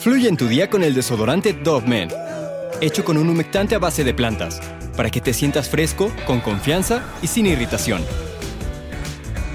Fluye 0.00 0.30
en 0.30 0.38
tu 0.38 0.48
día 0.48 0.70
con 0.70 0.82
el 0.82 0.94
desodorante 0.94 1.52
Dove 1.52 1.86
Men, 1.86 2.08
hecho 2.80 3.04
con 3.04 3.18
un 3.18 3.28
humectante 3.28 3.74
a 3.74 3.78
base 3.78 4.02
de 4.02 4.14
plantas, 4.14 4.58
para 4.96 5.10
que 5.10 5.20
te 5.20 5.34
sientas 5.34 5.68
fresco, 5.68 6.10
con 6.26 6.40
confianza 6.40 7.04
y 7.20 7.26
sin 7.26 7.44
irritación. 7.44 8.02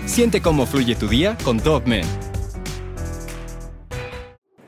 Siente 0.05 0.43
cómo 0.43 0.67
fluye 0.67 0.93
tu 0.93 1.07
día 1.07 1.35
con 1.43 1.57
Dove 1.57 1.87
Men. 1.87 2.05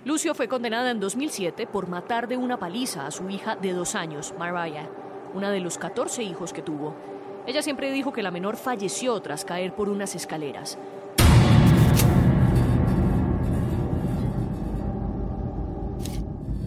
Lucio 0.04 0.34
fue 0.34 0.48
condenada 0.48 0.90
en 0.90 1.00
2007 1.00 1.68
por 1.68 1.88
matar 1.88 2.28
de 2.28 2.38
una 2.38 2.58
paliza 2.58 3.06
a 3.06 3.12
su 3.12 3.30
hija 3.30 3.56
de 3.56 3.74
dos 3.74 3.94
años, 3.94 4.34
Mariah, 4.40 4.90
una 5.36 5.52
de 5.52 5.60
los 5.60 5.78
14 5.78 6.24
hijos 6.24 6.54
que 6.54 6.64
tuvo. 6.64 6.96
Ella 7.46 7.62
siempre 7.62 7.92
dijo 7.92 8.12
que 8.12 8.24
la 8.24 8.32
menor 8.32 8.58
falleció 8.58 9.20
tras 9.22 9.46
caer 9.46 9.76
por 9.76 9.90
unas 9.90 10.16
escaleras. 10.16 10.80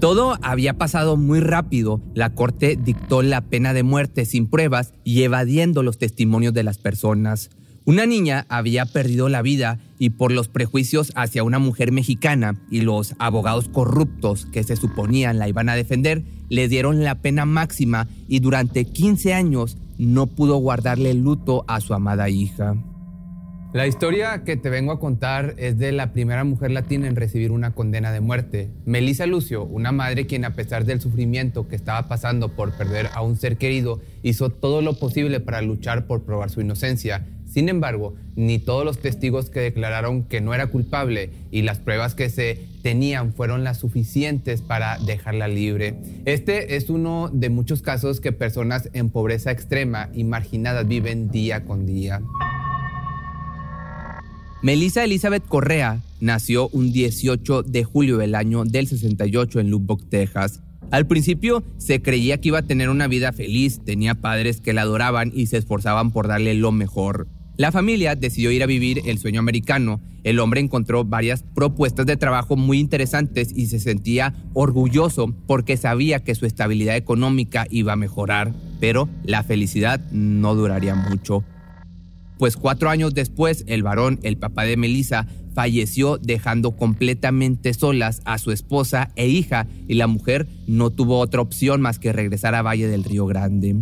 Todo 0.01 0.39
había 0.41 0.79
pasado 0.79 1.19
muy 1.19 1.41
rápido. 1.41 2.01
La 2.15 2.35
corte 2.35 2.79
dictó 2.83 3.21
la 3.21 3.43
pena 3.43 3.75
de 3.75 3.83
muerte 3.83 4.25
sin 4.25 4.47
pruebas 4.47 4.95
y 5.05 5.25
evadiendo 5.25 5.83
los 5.83 5.99
testimonios 5.99 6.55
de 6.55 6.63
las 6.63 6.79
personas. 6.79 7.51
Una 7.85 8.07
niña 8.07 8.47
había 8.49 8.87
perdido 8.87 9.29
la 9.29 9.43
vida 9.43 9.79
y 9.99 10.11
por 10.11 10.33
los 10.33 10.49
prejuicios 10.49 11.13
hacia 11.17 11.43
una 11.43 11.59
mujer 11.59 11.93
mexicana 11.93 12.59
y 12.71 12.81
los 12.81 13.15
abogados 13.19 13.69
corruptos 13.69 14.47
que 14.47 14.63
se 14.63 14.77
suponían 14.77 15.39
la 15.39 15.49
iban 15.49 15.69
a 15.69 15.75
defender, 15.75 16.25
le 16.49 16.69
dieron 16.69 17.05
la 17.05 17.17
pena 17.17 17.45
máxima 17.45 18.09
y 18.27 18.41
durante 18.41 18.87
15 18.87 19.35
años 19.35 19.77
no 19.99 20.29
pudo 20.29 20.57
guardarle 20.57 21.13
luto 21.13 21.67
a 21.69 21.81
su 21.81 21.93
amada 21.93 22.31
hija. 22.31 22.75
La 23.73 23.87
historia 23.87 24.43
que 24.43 24.57
te 24.57 24.69
vengo 24.69 24.91
a 24.91 24.99
contar 24.99 25.55
es 25.57 25.79
de 25.79 25.93
la 25.93 26.13
primera 26.13 26.43
mujer 26.43 26.73
latina 26.73 27.07
en 27.07 27.15
recibir 27.15 27.53
una 27.53 27.73
condena 27.73 28.11
de 28.11 28.19
muerte. 28.19 28.69
Melissa 28.85 29.27
Lucio, 29.27 29.63
una 29.63 29.93
madre 29.93 30.27
quien 30.27 30.45
a 30.45 30.57
pesar 30.57 30.85
del 30.85 31.01
sufrimiento 31.01 31.69
que 31.69 31.77
estaba 31.77 32.09
pasando 32.09 32.57
por 32.57 32.73
perder 32.73 33.11
a 33.15 33.23
un 33.23 33.37
ser 33.37 33.59
querido, 33.59 34.01
hizo 34.25 34.51
todo 34.51 34.83
lo 34.83 34.99
posible 34.99 35.39
para 35.39 35.63
luchar 35.63 36.09
por 36.09 36.25
probar 36.25 36.51
su 36.51 36.61
inocencia. 36.61 37.29
Sin 37.47 37.69
embargo, 37.69 38.17
ni 38.35 38.59
todos 38.59 38.85
los 38.85 38.99
testigos 38.99 39.51
que 39.51 39.61
declararon 39.61 40.25
que 40.25 40.41
no 40.41 40.53
era 40.53 40.67
culpable 40.67 41.31
y 41.53 41.63
las 41.63 41.79
pruebas 41.79 42.17
que 42.17 42.29
se 42.29 42.67
tenían 42.83 43.33
fueron 43.33 43.63
las 43.63 43.79
suficientes 43.79 44.63
para 44.63 44.99
dejarla 44.99 45.47
libre. 45.47 45.95
Este 46.25 46.75
es 46.75 46.91
uno 46.91 47.31
de 47.33 47.51
muchos 47.51 47.83
casos 47.83 48.21
que 48.21 48.33
personas 48.33 48.91
en 48.95 49.11
pobreza 49.11 49.53
extrema 49.53 50.09
y 50.13 50.25
marginadas 50.25 50.89
viven 50.89 51.31
día 51.31 51.65
con 51.65 51.87
día. 51.87 52.21
Melissa 54.63 55.05
Elizabeth 55.05 55.47
Correa 55.47 56.03
nació 56.21 56.69
un 56.69 56.93
18 56.93 57.63
de 57.63 57.83
julio 57.83 58.19
del 58.19 58.35
año 58.35 58.65
del 58.67 58.87
68 58.87 59.59
en 59.59 59.71
Lubbock, 59.71 60.07
Texas. 60.11 60.61
Al 60.91 61.07
principio 61.07 61.65
se 61.79 62.03
creía 62.03 62.43
que 62.43 62.49
iba 62.49 62.59
a 62.59 62.67
tener 62.67 62.91
una 62.91 63.09
vida 63.09 63.33
feliz, 63.33 63.81
tenía 63.83 64.17
padres 64.17 64.61
que 64.61 64.75
la 64.75 64.83
adoraban 64.83 65.33
y 65.35 65.47
se 65.47 65.57
esforzaban 65.57 66.11
por 66.11 66.29
darle 66.29 66.53
lo 66.53 66.73
mejor. 66.73 67.27
La 67.57 67.73
familia 67.73 68.17
decidió 68.17 68.51
ir 68.51 68.63
a 68.63 68.67
vivir 68.67 69.01
el 69.07 69.19
sueño 69.19 69.41
americano. 69.41 70.03
El 70.25 70.39
hombre 70.39 70.61
encontró 70.61 71.07
varias 71.07 71.43
propuestas 71.43 72.05
de 72.05 72.19
trabajo 72.19 72.57
muy 72.57 72.81
interesantes 72.81 73.57
y 73.57 73.69
se 73.69 73.81
sentía 73.81 74.35
orgulloso 74.53 75.35
porque 75.47 75.79
sabía 75.79 76.23
que 76.23 76.35
su 76.35 76.45
estabilidad 76.45 76.97
económica 76.97 77.67
iba 77.71 77.95
a 77.95 77.97
mejorar. 77.97 78.53
Pero 78.79 79.09
la 79.25 79.43
felicidad 79.43 80.01
no 80.11 80.55
duraría 80.55 80.95
mucho 80.95 81.45
pues 82.41 82.57
cuatro 82.57 82.89
años 82.89 83.13
después 83.13 83.65
el 83.67 83.83
varón, 83.83 84.19
el 84.23 84.39
papá 84.39 84.65
de 84.65 84.79
Melissa, 84.79 85.27
falleció 85.53 86.17
dejando 86.17 86.75
completamente 86.75 87.75
solas 87.75 88.23
a 88.25 88.39
su 88.39 88.51
esposa 88.51 89.11
e 89.15 89.29
hija 89.29 89.67
y 89.87 89.97
la 89.97 90.07
mujer 90.07 90.49
no 90.67 90.89
tuvo 90.89 91.19
otra 91.19 91.43
opción 91.43 91.83
más 91.83 91.99
que 91.99 92.15
regresar 92.15 92.55
a 92.55 92.63
Valle 92.63 92.89
del 92.89 93.05
Río 93.05 93.27
Grande. 93.27 93.77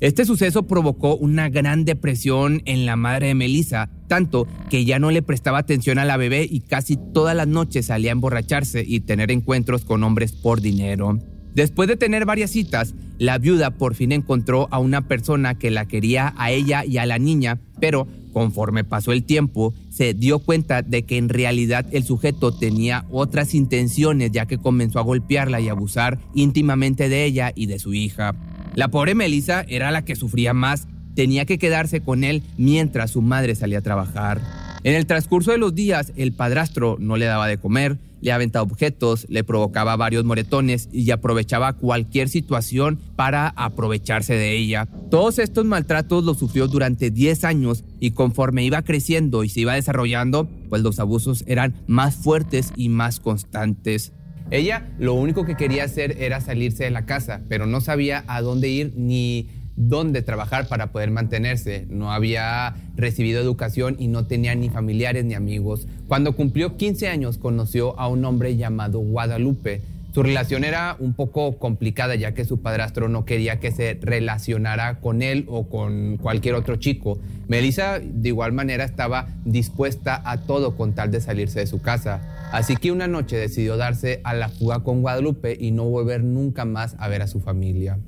Este 0.00 0.26
suceso 0.26 0.64
provocó 0.64 1.16
una 1.16 1.48
gran 1.48 1.86
depresión 1.86 2.60
en 2.66 2.84
la 2.84 2.96
madre 2.96 3.28
de 3.28 3.34
Melissa, 3.36 3.88
tanto 4.06 4.46
que 4.68 4.84
ya 4.84 4.98
no 4.98 5.10
le 5.10 5.22
prestaba 5.22 5.56
atención 5.56 5.98
a 5.98 6.04
la 6.04 6.18
bebé 6.18 6.46
y 6.48 6.60
casi 6.60 6.98
todas 7.14 7.34
las 7.34 7.48
noches 7.48 7.86
salía 7.86 8.10
a 8.10 8.12
emborracharse 8.12 8.84
y 8.86 9.00
tener 9.00 9.30
encuentros 9.30 9.86
con 9.86 10.04
hombres 10.04 10.32
por 10.32 10.60
dinero. 10.60 11.20
Después 11.54 11.88
de 11.88 11.96
tener 11.96 12.26
varias 12.26 12.50
citas, 12.50 12.94
la 13.18 13.38
viuda 13.38 13.70
por 13.70 13.94
fin 13.94 14.12
encontró 14.12 14.68
a 14.72 14.80
una 14.80 15.02
persona 15.06 15.54
que 15.54 15.70
la 15.70 15.86
quería 15.86 16.34
a 16.36 16.50
ella 16.50 16.84
y 16.84 16.98
a 16.98 17.06
la 17.06 17.18
niña, 17.18 17.60
pero 17.80 18.08
conforme 18.32 18.82
pasó 18.82 19.12
el 19.12 19.22
tiempo, 19.22 19.72
se 19.88 20.12
dio 20.12 20.40
cuenta 20.40 20.82
de 20.82 21.04
que 21.04 21.16
en 21.16 21.28
realidad 21.28 21.86
el 21.92 22.02
sujeto 22.02 22.52
tenía 22.52 23.06
otras 23.10 23.54
intenciones 23.54 24.32
ya 24.32 24.46
que 24.46 24.58
comenzó 24.58 24.98
a 24.98 25.02
golpearla 25.02 25.60
y 25.60 25.68
abusar 25.68 26.18
íntimamente 26.34 27.08
de 27.08 27.24
ella 27.24 27.52
y 27.54 27.66
de 27.66 27.78
su 27.78 27.94
hija. 27.94 28.34
La 28.74 28.88
pobre 28.88 29.14
Melissa 29.14 29.64
era 29.68 29.92
la 29.92 30.04
que 30.04 30.16
sufría 30.16 30.52
más, 30.52 30.88
tenía 31.14 31.44
que 31.44 31.58
quedarse 31.58 32.00
con 32.00 32.24
él 32.24 32.42
mientras 32.58 33.12
su 33.12 33.22
madre 33.22 33.54
salía 33.54 33.78
a 33.78 33.82
trabajar. 33.82 34.40
En 34.82 34.94
el 34.94 35.06
transcurso 35.06 35.52
de 35.52 35.58
los 35.58 35.74
días, 35.74 36.12
el 36.16 36.32
padrastro 36.32 36.96
no 36.98 37.16
le 37.16 37.26
daba 37.26 37.46
de 37.46 37.58
comer, 37.58 37.98
le 38.24 38.32
aventaba 38.32 38.64
objetos, 38.64 39.26
le 39.28 39.44
provocaba 39.44 39.96
varios 39.96 40.24
moretones 40.24 40.88
y 40.90 41.10
aprovechaba 41.10 41.74
cualquier 41.74 42.30
situación 42.30 42.98
para 43.16 43.48
aprovecharse 43.48 44.34
de 44.34 44.56
ella. 44.56 44.88
Todos 45.10 45.38
estos 45.38 45.66
maltratos 45.66 46.24
los 46.24 46.38
sufrió 46.38 46.66
durante 46.66 47.10
10 47.10 47.44
años 47.44 47.84
y 48.00 48.12
conforme 48.12 48.64
iba 48.64 48.80
creciendo 48.80 49.44
y 49.44 49.50
se 49.50 49.60
iba 49.60 49.74
desarrollando, 49.74 50.48
pues 50.70 50.80
los 50.80 50.98
abusos 50.98 51.44
eran 51.46 51.74
más 51.86 52.16
fuertes 52.16 52.72
y 52.76 52.88
más 52.88 53.20
constantes. 53.20 54.12
Ella 54.50 54.90
lo 54.98 55.14
único 55.14 55.44
que 55.44 55.56
quería 55.56 55.84
hacer 55.84 56.16
era 56.22 56.40
salirse 56.40 56.84
de 56.84 56.90
la 56.90 57.06
casa, 57.06 57.42
pero 57.48 57.66
no 57.66 57.80
sabía 57.80 58.24
a 58.26 58.40
dónde 58.40 58.68
ir 58.68 58.92
ni 58.96 59.48
dónde 59.76 60.22
trabajar 60.22 60.68
para 60.68 60.92
poder 60.92 61.10
mantenerse. 61.10 61.86
No 61.88 62.12
había 62.12 62.74
recibido 62.96 63.40
educación 63.40 63.96
y 63.98 64.08
no 64.08 64.26
tenía 64.26 64.54
ni 64.54 64.70
familiares 64.70 65.24
ni 65.24 65.34
amigos. 65.34 65.86
Cuando 66.08 66.36
cumplió 66.36 66.76
15 66.76 67.08
años 67.08 67.38
conoció 67.38 67.98
a 67.98 68.08
un 68.08 68.24
hombre 68.24 68.56
llamado 68.56 68.98
Guadalupe. 69.00 69.82
Su 70.14 70.22
relación 70.22 70.62
era 70.62 70.94
un 71.00 71.14
poco 71.14 71.58
complicada 71.58 72.14
ya 72.14 72.34
que 72.34 72.44
su 72.44 72.62
padrastro 72.62 73.08
no 73.08 73.24
quería 73.24 73.58
que 73.58 73.72
se 73.72 73.98
relacionara 74.00 75.00
con 75.00 75.22
él 75.22 75.44
o 75.48 75.68
con 75.68 76.18
cualquier 76.18 76.54
otro 76.54 76.76
chico. 76.76 77.18
Melissa 77.48 77.98
de 77.98 78.28
igual 78.28 78.52
manera 78.52 78.84
estaba 78.84 79.26
dispuesta 79.44 80.22
a 80.24 80.42
todo 80.42 80.76
con 80.76 80.94
tal 80.94 81.10
de 81.10 81.20
salirse 81.20 81.58
de 81.58 81.66
su 81.66 81.82
casa. 81.82 82.20
Así 82.52 82.76
que 82.76 82.92
una 82.92 83.08
noche 83.08 83.36
decidió 83.36 83.76
darse 83.76 84.20
a 84.22 84.34
la 84.34 84.50
fuga 84.50 84.84
con 84.84 85.02
Guadalupe 85.02 85.56
y 85.58 85.72
no 85.72 85.82
volver 85.86 86.22
nunca 86.22 86.64
más 86.64 86.94
a 87.00 87.08
ver 87.08 87.22
a 87.22 87.26
su 87.26 87.40
familia. 87.40 87.98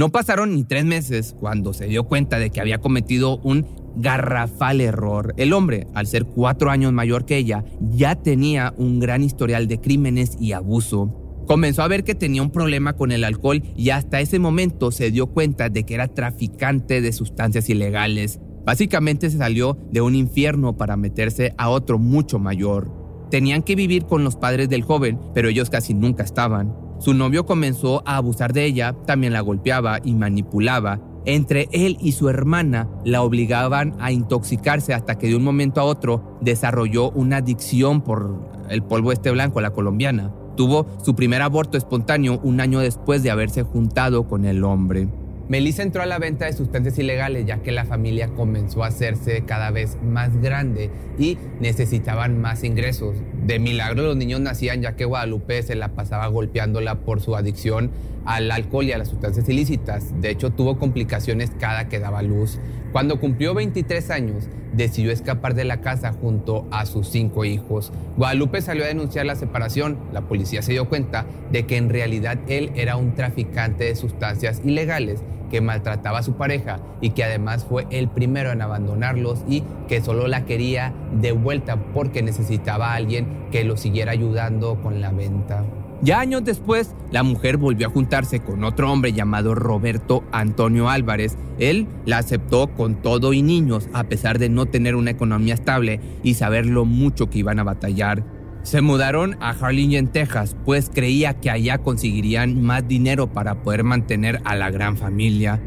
No 0.00 0.08
pasaron 0.08 0.54
ni 0.54 0.64
tres 0.64 0.86
meses 0.86 1.36
cuando 1.38 1.74
se 1.74 1.84
dio 1.84 2.04
cuenta 2.04 2.38
de 2.38 2.48
que 2.48 2.62
había 2.62 2.78
cometido 2.78 3.36
un 3.40 3.66
garrafal 3.96 4.80
error. 4.80 5.34
El 5.36 5.52
hombre, 5.52 5.88
al 5.92 6.06
ser 6.06 6.24
cuatro 6.24 6.70
años 6.70 6.90
mayor 6.94 7.26
que 7.26 7.36
ella, 7.36 7.66
ya 7.82 8.14
tenía 8.14 8.72
un 8.78 8.98
gran 8.98 9.22
historial 9.22 9.68
de 9.68 9.78
crímenes 9.78 10.38
y 10.40 10.52
abuso. 10.52 11.44
Comenzó 11.46 11.82
a 11.82 11.88
ver 11.88 12.02
que 12.02 12.14
tenía 12.14 12.40
un 12.40 12.50
problema 12.50 12.94
con 12.94 13.12
el 13.12 13.24
alcohol 13.24 13.62
y 13.76 13.90
hasta 13.90 14.22
ese 14.22 14.38
momento 14.38 14.90
se 14.90 15.10
dio 15.10 15.26
cuenta 15.26 15.68
de 15.68 15.84
que 15.84 15.96
era 15.96 16.08
traficante 16.08 17.02
de 17.02 17.12
sustancias 17.12 17.68
ilegales. 17.68 18.40
Básicamente 18.64 19.28
se 19.28 19.36
salió 19.36 19.76
de 19.92 20.00
un 20.00 20.14
infierno 20.14 20.78
para 20.78 20.96
meterse 20.96 21.52
a 21.58 21.68
otro 21.68 21.98
mucho 21.98 22.38
mayor. 22.38 22.90
Tenían 23.30 23.62
que 23.62 23.76
vivir 23.76 24.06
con 24.06 24.24
los 24.24 24.36
padres 24.36 24.70
del 24.70 24.80
joven, 24.80 25.20
pero 25.34 25.50
ellos 25.50 25.68
casi 25.68 25.92
nunca 25.92 26.22
estaban. 26.22 26.74
Su 27.00 27.14
novio 27.14 27.46
comenzó 27.46 28.02
a 28.04 28.16
abusar 28.16 28.52
de 28.52 28.66
ella, 28.66 28.94
también 29.06 29.32
la 29.32 29.40
golpeaba 29.40 30.00
y 30.04 30.14
manipulaba. 30.14 31.00
Entre 31.24 31.66
él 31.72 31.96
y 31.98 32.12
su 32.12 32.28
hermana 32.28 32.90
la 33.06 33.22
obligaban 33.22 33.94
a 34.00 34.12
intoxicarse 34.12 34.92
hasta 34.92 35.16
que 35.16 35.28
de 35.28 35.34
un 35.34 35.42
momento 35.42 35.80
a 35.80 35.84
otro 35.84 36.38
desarrolló 36.42 37.10
una 37.12 37.38
adicción 37.38 38.02
por 38.02 38.50
el 38.68 38.82
polvo 38.82 39.12
este 39.12 39.30
blanco, 39.30 39.62
la 39.62 39.70
colombiana. 39.70 40.30
Tuvo 40.58 40.86
su 41.02 41.14
primer 41.14 41.40
aborto 41.40 41.78
espontáneo 41.78 42.38
un 42.42 42.60
año 42.60 42.80
después 42.80 43.22
de 43.22 43.30
haberse 43.30 43.62
juntado 43.62 44.28
con 44.28 44.44
el 44.44 44.62
hombre. 44.62 45.08
Melissa 45.50 45.82
entró 45.82 46.00
a 46.00 46.06
la 46.06 46.20
venta 46.20 46.44
de 46.44 46.52
sustancias 46.52 46.96
ilegales 47.00 47.44
ya 47.44 47.60
que 47.60 47.72
la 47.72 47.84
familia 47.84 48.28
comenzó 48.28 48.84
a 48.84 48.86
hacerse 48.86 49.42
cada 49.44 49.72
vez 49.72 49.98
más 50.00 50.40
grande 50.40 50.92
y 51.18 51.38
necesitaban 51.58 52.40
más 52.40 52.62
ingresos. 52.62 53.16
De 53.44 53.58
milagro 53.58 54.04
los 54.04 54.16
niños 54.16 54.38
nacían 54.38 54.80
ya 54.80 54.94
que 54.94 55.06
Guadalupe 55.06 55.60
se 55.64 55.74
la 55.74 55.88
pasaba 55.88 56.28
golpeándola 56.28 57.00
por 57.00 57.20
su 57.20 57.34
adicción 57.34 57.90
al 58.26 58.48
alcohol 58.52 58.84
y 58.84 58.92
a 58.92 58.98
las 58.98 59.08
sustancias 59.08 59.48
ilícitas. 59.48 60.20
De 60.20 60.30
hecho, 60.30 60.50
tuvo 60.50 60.78
complicaciones 60.78 61.50
cada 61.58 61.88
que 61.88 61.98
daba 61.98 62.22
luz. 62.22 62.60
Cuando 62.92 63.18
cumplió 63.18 63.52
23 63.52 64.08
años, 64.10 64.48
decidió 64.72 65.10
escapar 65.10 65.54
de 65.54 65.64
la 65.64 65.80
casa 65.80 66.12
junto 66.12 66.68
a 66.70 66.86
sus 66.86 67.08
cinco 67.08 67.44
hijos. 67.44 67.92
Guadalupe 68.16 68.62
salió 68.62 68.84
a 68.84 68.88
denunciar 68.88 69.26
la 69.26 69.34
separación. 69.34 69.98
La 70.12 70.20
policía 70.20 70.62
se 70.62 70.70
dio 70.70 70.88
cuenta 70.88 71.26
de 71.50 71.66
que 71.66 71.76
en 71.76 71.88
realidad 71.88 72.38
él 72.46 72.70
era 72.76 72.94
un 72.94 73.16
traficante 73.16 73.82
de 73.82 73.96
sustancias 73.96 74.62
ilegales 74.64 75.24
que 75.50 75.60
maltrataba 75.60 76.20
a 76.20 76.22
su 76.22 76.34
pareja 76.34 76.80
y 77.00 77.10
que 77.10 77.24
además 77.24 77.64
fue 77.68 77.86
el 77.90 78.08
primero 78.08 78.50
en 78.50 78.62
abandonarlos 78.62 79.44
y 79.48 79.62
que 79.88 80.00
solo 80.00 80.28
la 80.28 80.44
quería 80.44 80.94
de 81.20 81.32
vuelta 81.32 81.76
porque 81.92 82.22
necesitaba 82.22 82.92
a 82.92 82.94
alguien 82.94 83.26
que 83.50 83.64
lo 83.64 83.76
siguiera 83.76 84.12
ayudando 84.12 84.80
con 84.80 85.00
la 85.00 85.10
venta. 85.10 85.64
Ya 86.02 86.18
años 86.18 86.42
después, 86.44 86.94
la 87.10 87.22
mujer 87.22 87.58
volvió 87.58 87.88
a 87.88 87.90
juntarse 87.90 88.40
con 88.40 88.64
otro 88.64 88.90
hombre 88.90 89.12
llamado 89.12 89.54
Roberto 89.54 90.24
Antonio 90.32 90.88
Álvarez. 90.88 91.36
Él 91.58 91.88
la 92.06 92.16
aceptó 92.16 92.68
con 92.68 93.02
todo 93.02 93.34
y 93.34 93.42
niños, 93.42 93.86
a 93.92 94.04
pesar 94.04 94.38
de 94.38 94.48
no 94.48 94.64
tener 94.64 94.94
una 94.94 95.10
economía 95.10 95.52
estable 95.52 96.00
y 96.22 96.34
saber 96.34 96.64
lo 96.64 96.86
mucho 96.86 97.28
que 97.28 97.40
iban 97.40 97.58
a 97.58 97.64
batallar. 97.64 98.24
Se 98.62 98.82
mudaron 98.82 99.36
a 99.40 99.50
Harlingen, 99.50 100.08
Texas, 100.08 100.54
pues 100.66 100.90
creía 100.92 101.34
que 101.34 101.50
allá 101.50 101.78
conseguirían 101.78 102.62
más 102.62 102.86
dinero 102.86 103.32
para 103.32 103.62
poder 103.62 103.84
mantener 103.84 104.42
a 104.44 104.54
la 104.54 104.70
gran 104.70 104.98
familia. 104.98 105.60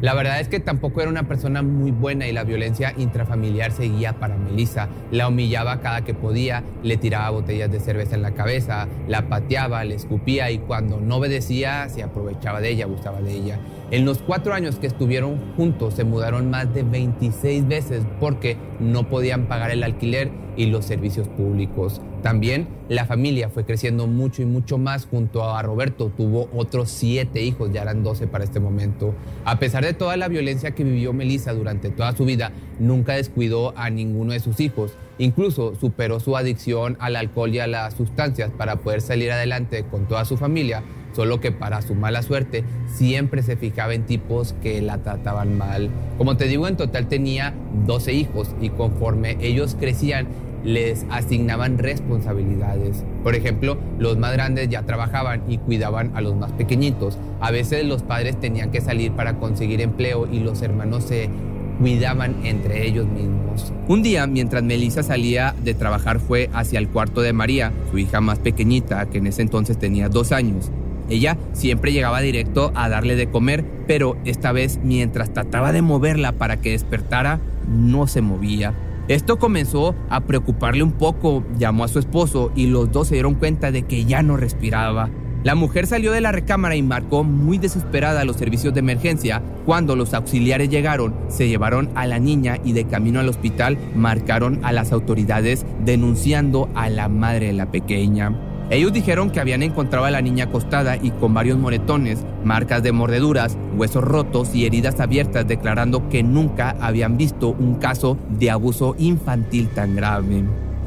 La 0.00 0.12
verdad 0.14 0.40
es 0.40 0.48
que 0.48 0.60
tampoco 0.60 1.00
era 1.00 1.08
una 1.08 1.26
persona 1.26 1.62
muy 1.62 1.90
buena 1.90 2.28
y 2.28 2.32
la 2.32 2.44
violencia 2.44 2.92
intrafamiliar 2.98 3.72
seguía 3.72 4.12
para 4.20 4.36
Melissa. 4.36 4.88
La 5.10 5.26
humillaba 5.26 5.80
cada 5.80 6.04
que 6.04 6.12
podía, 6.12 6.62
le 6.82 6.98
tiraba 6.98 7.30
botellas 7.30 7.72
de 7.72 7.80
cerveza 7.80 8.14
en 8.14 8.22
la 8.22 8.34
cabeza, 8.34 8.88
la 9.08 9.28
pateaba, 9.28 9.84
le 9.84 9.94
escupía 9.94 10.50
y 10.50 10.58
cuando 10.58 11.00
no 11.00 11.16
obedecía 11.16 11.88
se 11.88 12.02
aprovechaba 12.02 12.60
de 12.60 12.70
ella, 12.70 12.84
abusaba 12.84 13.22
de 13.22 13.32
ella. 13.32 13.58
En 13.90 14.04
los 14.04 14.18
cuatro 14.18 14.52
años 14.52 14.76
que 14.78 14.86
estuvieron 14.86 15.54
juntos 15.56 15.94
se 15.94 16.04
mudaron 16.04 16.50
más 16.50 16.72
de 16.74 16.82
26 16.82 17.66
veces 17.66 18.04
porque 18.20 18.58
no 18.78 19.08
podían 19.08 19.46
pagar 19.46 19.70
el 19.70 19.82
alquiler 19.82 20.45
y 20.56 20.66
los 20.66 20.84
servicios 20.84 21.28
públicos. 21.28 22.00
También 22.22 22.68
la 22.88 23.04
familia 23.04 23.48
fue 23.48 23.64
creciendo 23.64 24.06
mucho 24.06 24.42
y 24.42 24.46
mucho 24.46 24.78
más 24.78 25.06
junto 25.06 25.44
a 25.44 25.62
Roberto. 25.62 26.10
Tuvo 26.16 26.48
otros 26.54 26.90
siete 26.90 27.42
hijos, 27.42 27.72
ya 27.72 27.82
eran 27.82 28.02
12 28.02 28.26
para 28.26 28.44
este 28.44 28.60
momento. 28.60 29.14
A 29.44 29.58
pesar 29.58 29.84
de 29.84 29.92
toda 29.92 30.16
la 30.16 30.28
violencia 30.28 30.72
que 30.72 30.84
vivió 30.84 31.12
Melissa 31.12 31.52
durante 31.52 31.90
toda 31.90 32.16
su 32.16 32.24
vida, 32.24 32.52
nunca 32.78 33.14
descuidó 33.14 33.76
a 33.76 33.90
ninguno 33.90 34.32
de 34.32 34.40
sus 34.40 34.60
hijos. 34.60 34.92
Incluso 35.18 35.74
superó 35.74 36.20
su 36.20 36.36
adicción 36.36 36.96
al 37.00 37.16
alcohol 37.16 37.54
y 37.54 37.58
a 37.58 37.66
las 37.66 37.94
sustancias 37.94 38.50
para 38.50 38.76
poder 38.76 39.00
salir 39.00 39.32
adelante 39.32 39.84
con 39.84 40.06
toda 40.06 40.24
su 40.24 40.36
familia 40.36 40.82
solo 41.16 41.40
que 41.40 41.50
para 41.50 41.80
su 41.80 41.94
mala 41.94 42.20
suerte 42.20 42.62
siempre 42.94 43.42
se 43.42 43.56
fijaba 43.56 43.94
en 43.94 44.04
tipos 44.04 44.54
que 44.62 44.82
la 44.82 44.98
trataban 44.98 45.56
mal. 45.56 45.88
Como 46.18 46.36
te 46.36 46.44
digo, 46.46 46.68
en 46.68 46.76
total 46.76 47.08
tenía 47.08 47.54
12 47.86 48.12
hijos 48.12 48.54
y 48.60 48.68
conforme 48.68 49.38
ellos 49.40 49.76
crecían 49.80 50.28
les 50.62 51.06
asignaban 51.10 51.78
responsabilidades. 51.78 53.04
Por 53.22 53.34
ejemplo, 53.34 53.78
los 53.98 54.18
más 54.18 54.32
grandes 54.32 54.68
ya 54.68 54.82
trabajaban 54.82 55.42
y 55.48 55.58
cuidaban 55.58 56.10
a 56.14 56.20
los 56.20 56.34
más 56.34 56.52
pequeñitos. 56.52 57.18
A 57.40 57.50
veces 57.50 57.84
los 57.84 58.02
padres 58.02 58.38
tenían 58.38 58.70
que 58.70 58.80
salir 58.80 59.12
para 59.12 59.38
conseguir 59.38 59.80
empleo 59.80 60.28
y 60.30 60.40
los 60.40 60.62
hermanos 60.62 61.04
se 61.04 61.30
cuidaban 61.78 62.44
entre 62.44 62.86
ellos 62.86 63.06
mismos. 63.06 63.72
Un 63.86 64.02
día, 64.02 64.26
mientras 64.26 64.62
Melissa 64.62 65.02
salía 65.02 65.54
de 65.62 65.74
trabajar, 65.74 66.20
fue 66.20 66.50
hacia 66.52 66.78
el 66.78 66.88
cuarto 66.88 67.20
de 67.20 67.32
María, 67.32 67.72
su 67.90 67.98
hija 67.98 68.20
más 68.20 68.38
pequeñita, 68.38 69.06
que 69.06 69.18
en 69.18 69.28
ese 69.28 69.42
entonces 69.42 69.78
tenía 69.78 70.08
dos 70.08 70.32
años. 70.32 70.70
Ella 71.08 71.36
siempre 71.52 71.92
llegaba 71.92 72.20
directo 72.20 72.72
a 72.74 72.88
darle 72.88 73.16
de 73.16 73.28
comer, 73.28 73.64
pero 73.86 74.16
esta 74.24 74.52
vez 74.52 74.80
mientras 74.82 75.32
trataba 75.32 75.72
de 75.72 75.82
moverla 75.82 76.32
para 76.32 76.60
que 76.60 76.70
despertara, 76.70 77.40
no 77.68 78.06
se 78.06 78.22
movía. 78.22 78.74
Esto 79.08 79.38
comenzó 79.38 79.94
a 80.10 80.22
preocuparle 80.22 80.82
un 80.82 80.92
poco, 80.92 81.44
llamó 81.58 81.84
a 81.84 81.88
su 81.88 82.00
esposo 82.00 82.50
y 82.56 82.66
los 82.66 82.90
dos 82.90 83.08
se 83.08 83.14
dieron 83.14 83.36
cuenta 83.36 83.70
de 83.70 83.82
que 83.82 84.04
ya 84.04 84.22
no 84.22 84.36
respiraba. 84.36 85.10
La 85.44 85.54
mujer 85.54 85.86
salió 85.86 86.10
de 86.10 86.20
la 86.20 86.32
recámara 86.32 86.74
y 86.74 86.82
marcó 86.82 87.22
muy 87.22 87.58
desesperada 87.58 88.22
a 88.22 88.24
los 88.24 88.34
servicios 88.34 88.74
de 88.74 88.80
emergencia. 88.80 89.42
Cuando 89.64 89.94
los 89.94 90.12
auxiliares 90.12 90.70
llegaron, 90.70 91.14
se 91.28 91.46
llevaron 91.46 91.88
a 91.94 92.04
la 92.08 92.18
niña 92.18 92.58
y 92.64 92.72
de 92.72 92.86
camino 92.86 93.20
al 93.20 93.28
hospital 93.28 93.78
marcaron 93.94 94.64
a 94.64 94.72
las 94.72 94.90
autoridades 94.90 95.64
denunciando 95.84 96.68
a 96.74 96.90
la 96.90 97.08
madre 97.08 97.46
de 97.46 97.52
la 97.52 97.70
pequeña. 97.70 98.55
Ellos 98.68 98.92
dijeron 98.92 99.30
que 99.30 99.38
habían 99.38 99.62
encontrado 99.62 100.06
a 100.06 100.10
la 100.10 100.20
niña 100.20 100.46
acostada 100.46 100.96
y 100.96 101.12
con 101.12 101.32
varios 101.32 101.56
moretones, 101.56 102.24
marcas 102.42 102.82
de 102.82 102.90
mordeduras, 102.90 103.56
huesos 103.76 104.02
rotos 104.02 104.56
y 104.56 104.66
heridas 104.66 104.98
abiertas, 104.98 105.46
declarando 105.46 106.08
que 106.08 106.24
nunca 106.24 106.76
habían 106.80 107.16
visto 107.16 107.50
un 107.50 107.76
caso 107.76 108.18
de 108.28 108.50
abuso 108.50 108.96
infantil 108.98 109.68
tan 109.68 109.94
grave. 109.94 110.42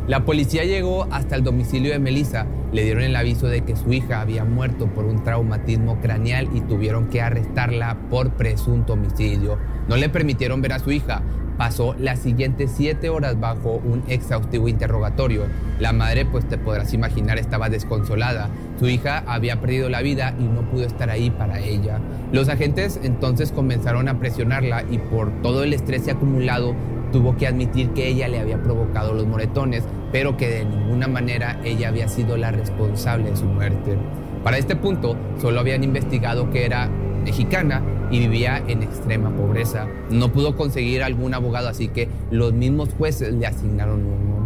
La 0.07 0.25
policía 0.25 0.65
llegó 0.65 1.07
hasta 1.09 1.37
el 1.37 1.43
domicilio 1.45 1.93
de 1.93 1.99
Melissa, 1.99 2.47
le 2.73 2.83
dieron 2.83 3.03
el 3.03 3.15
aviso 3.15 3.47
de 3.47 3.61
que 3.61 3.77
su 3.77 3.93
hija 3.93 4.19
había 4.19 4.43
muerto 4.43 4.87
por 4.87 5.05
un 5.05 5.23
traumatismo 5.23 6.01
craneal 6.01 6.49
y 6.53 6.59
tuvieron 6.59 7.07
que 7.07 7.21
arrestarla 7.21 7.95
por 8.09 8.31
presunto 8.31 8.93
homicidio. 8.93 9.57
No 9.87 9.95
le 9.95 10.09
permitieron 10.09 10.61
ver 10.61 10.73
a 10.73 10.79
su 10.79 10.91
hija, 10.91 11.21
pasó 11.59 11.93
las 11.99 12.19
siguientes 12.19 12.71
siete 12.73 13.09
horas 13.09 13.37
bajo 13.37 13.81
un 13.83 14.01
exhaustivo 14.07 14.69
interrogatorio. 14.69 15.43
La 15.77 15.91
madre, 15.91 16.25
pues 16.25 16.47
te 16.47 16.57
podrás 16.57 16.93
imaginar, 16.93 17.37
estaba 17.37 17.67
desconsolada. 17.67 18.49
Su 18.79 18.87
hija 18.87 19.25
había 19.27 19.59
perdido 19.59 19.89
la 19.89 20.01
vida 20.01 20.33
y 20.39 20.43
no 20.43 20.61
pudo 20.71 20.85
estar 20.85 21.09
ahí 21.09 21.29
para 21.29 21.59
ella. 21.59 21.99
Los 22.31 22.47
agentes 22.47 22.97
entonces 23.03 23.51
comenzaron 23.51 24.07
a 24.07 24.19
presionarla 24.19 24.85
y 24.89 24.99
por 24.99 25.41
todo 25.41 25.63
el 25.63 25.73
estrés 25.73 26.07
acumulado 26.07 26.75
tuvo 27.11 27.35
que 27.35 27.47
admitir 27.47 27.89
que 27.89 28.07
ella 28.07 28.29
le 28.29 28.39
había 28.39 28.63
provocado 28.63 29.13
los 29.13 29.27
moretones, 29.27 29.83
pero 30.13 30.37
que 30.37 30.47
de 30.47 30.65
ninguna 30.65 31.09
manera 31.09 31.59
ella 31.65 31.89
había 31.89 32.07
sido 32.07 32.37
la 32.37 32.51
responsable 32.51 33.31
de 33.31 33.35
su 33.35 33.45
muerte. 33.45 33.97
Para 34.45 34.57
este 34.57 34.77
punto, 34.77 35.17
solo 35.41 35.59
habían 35.59 35.83
investigado 35.83 36.49
que 36.51 36.65
era 36.65 36.87
mexicana 37.25 37.81
y 38.11 38.19
vivía 38.19 38.63
en 38.67 38.83
extrema 38.83 39.29
pobreza. 39.35 39.87
No 40.09 40.31
pudo 40.31 40.55
conseguir 40.55 41.03
algún 41.03 41.33
abogado, 41.33 41.69
así 41.69 41.87
que 41.87 42.09
los 42.31 42.53
mismos 42.53 42.89
jueces 42.97 43.33
le 43.33 43.47
asignaron 43.47 44.05
uno. 44.05 44.39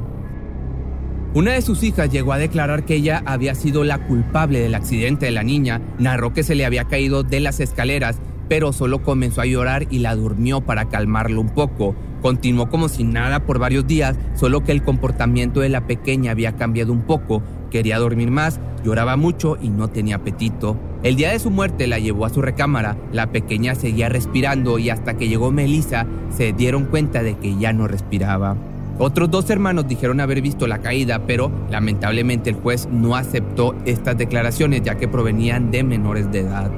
Una 1.36 1.54
de 1.54 1.64
sus 1.64 1.82
hijas 1.82 2.12
llegó 2.12 2.32
a 2.32 2.38
declarar 2.38 2.86
que 2.86 2.94
ella 2.94 3.24
había 3.26 3.56
sido 3.56 3.84
la 3.84 4.06
culpable 4.06 4.60
del 4.60 4.76
accidente 4.76 5.26
de 5.26 5.32
la 5.32 5.42
niña, 5.42 5.82
narró 5.98 6.32
que 6.32 6.44
se 6.44 6.54
le 6.54 6.64
había 6.64 6.86
caído 6.86 7.24
de 7.24 7.40
las 7.40 7.60
escaleras, 7.60 8.20
pero 8.50 8.72
solo 8.72 9.02
comenzó 9.02 9.42
a 9.42 9.48
llorar 9.48 9.88
y 9.90 10.00
la 10.00 10.16
durmió 10.16 10.62
para 10.62 10.90
calmarlo 10.90 11.42
un 11.42 11.50
poco. 11.50 11.96
Continuó 12.22 12.70
como 12.70 12.88
si 12.88 13.04
nada 13.04 13.48
por 13.48 13.58
varios 13.58 13.88
días, 13.88 14.16
solo 14.36 14.64
que 14.64 14.72
el 14.72 14.84
comportamiento 14.84 15.62
de 15.62 15.70
la 15.70 15.88
pequeña 15.88 16.32
había 16.32 16.56
cambiado 16.56 16.94
un 16.94 17.02
poco, 17.02 17.42
quería 17.72 17.98
dormir 17.98 18.30
más, 18.30 18.60
lloraba 18.84 19.18
mucho 19.18 19.58
y 19.60 19.70
no 19.70 19.88
tenía 19.88 20.18
apetito. 20.18 20.78
El 21.04 21.18
día 21.18 21.32
de 21.32 21.40
su 21.40 21.52
muerte 21.52 21.86
la 21.86 22.00
llevó 22.00 22.26
a 22.26 22.30
su 22.30 22.42
recámara, 22.42 22.96
la 23.12 23.30
pequeña 23.30 23.76
seguía 23.76 24.08
respirando 24.08 24.80
y 24.80 24.90
hasta 24.90 25.18
que 25.18 25.28
llegó 25.28 25.52
Melissa 25.52 26.08
se 26.30 26.54
dieron 26.54 26.86
cuenta 26.86 27.22
de 27.22 27.38
que 27.38 27.58
ya 27.58 27.74
no 27.74 27.90
respiraba. 27.90 28.56
Otros 29.00 29.30
dos 29.30 29.50
hermanos 29.50 29.86
dijeron 29.86 30.22
haber 30.22 30.42
visto 30.42 30.66
la 30.66 30.80
caída, 30.80 31.26
pero 31.28 31.52
lamentablemente 31.70 32.52
el 32.52 32.56
juez 32.56 32.88
no 32.90 33.18
aceptó 33.18 33.76
estas 33.84 34.18
declaraciones 34.18 34.82
ya 34.84 34.96
que 34.96 35.10
provenían 35.10 35.72
de 35.72 35.84
menores 35.84 36.32
de 36.32 36.40
edad. 36.40 36.72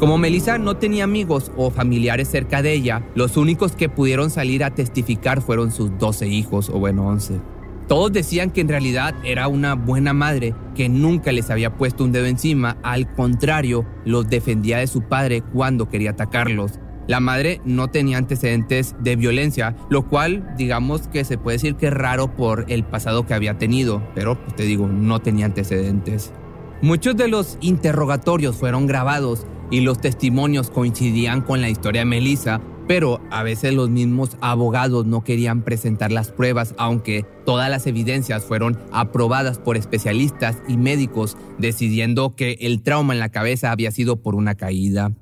Como 0.00 0.18
Melissa 0.18 0.58
no 0.58 0.76
tenía 0.76 1.04
amigos 1.04 1.52
o 1.56 1.70
familiares 1.70 2.26
cerca 2.26 2.62
de 2.62 2.72
ella, 2.72 3.04
los 3.14 3.36
únicos 3.36 3.76
que 3.76 3.88
pudieron 3.88 4.30
salir 4.30 4.64
a 4.64 4.74
testificar 4.74 5.40
fueron 5.40 5.70
sus 5.70 5.96
12 5.98 6.26
hijos, 6.26 6.68
o 6.68 6.80
bueno, 6.80 7.06
11. 7.06 7.40
Todos 7.88 8.12
decían 8.12 8.50
que 8.50 8.60
en 8.60 8.68
realidad 8.68 9.14
era 9.24 9.48
una 9.48 9.74
buena 9.74 10.12
madre, 10.12 10.54
que 10.74 10.90
nunca 10.90 11.32
les 11.32 11.48
había 11.48 11.74
puesto 11.74 12.04
un 12.04 12.12
dedo 12.12 12.26
encima, 12.26 12.76
al 12.82 13.10
contrario, 13.14 13.86
los 14.04 14.28
defendía 14.28 14.76
de 14.76 14.86
su 14.86 15.00
padre 15.00 15.42
cuando 15.54 15.88
quería 15.88 16.10
atacarlos. 16.10 16.80
La 17.06 17.20
madre 17.20 17.62
no 17.64 17.88
tenía 17.88 18.18
antecedentes 18.18 18.94
de 19.00 19.16
violencia, 19.16 19.74
lo 19.88 20.06
cual 20.06 20.54
digamos 20.58 21.08
que 21.08 21.24
se 21.24 21.38
puede 21.38 21.54
decir 21.54 21.76
que 21.76 21.86
es 21.86 21.94
raro 21.94 22.36
por 22.36 22.66
el 22.68 22.84
pasado 22.84 23.24
que 23.24 23.32
había 23.32 23.56
tenido, 23.56 24.02
pero 24.14 24.38
pues, 24.38 24.54
te 24.54 24.64
digo, 24.64 24.86
no 24.86 25.20
tenía 25.20 25.46
antecedentes. 25.46 26.34
Muchos 26.82 27.16
de 27.16 27.28
los 27.28 27.56
interrogatorios 27.62 28.56
fueron 28.56 28.86
grabados 28.86 29.46
y 29.70 29.80
los 29.80 29.98
testimonios 29.98 30.68
coincidían 30.68 31.40
con 31.40 31.62
la 31.62 31.70
historia 31.70 32.02
de 32.02 32.04
Melissa, 32.04 32.60
pero 32.88 33.20
a 33.30 33.42
veces 33.42 33.74
los 33.74 33.90
mismos 33.90 34.38
abogados 34.40 35.04
no 35.04 35.22
querían 35.22 35.62
presentar 35.62 36.10
las 36.10 36.32
pruebas, 36.32 36.74
aunque 36.78 37.26
todas 37.44 37.68
las 37.68 37.86
evidencias 37.86 38.46
fueron 38.46 38.78
aprobadas 38.90 39.58
por 39.58 39.76
especialistas 39.76 40.56
y 40.66 40.78
médicos, 40.78 41.36
decidiendo 41.58 42.34
que 42.34 42.56
el 42.60 42.82
trauma 42.82 43.12
en 43.12 43.20
la 43.20 43.28
cabeza 43.28 43.70
había 43.72 43.90
sido 43.90 44.16
por 44.22 44.34
una 44.34 44.54
caída. 44.54 45.12